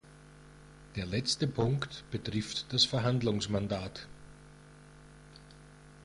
[0.95, 4.07] Der letzte Punkt betrifft das Verhandlungsmandat.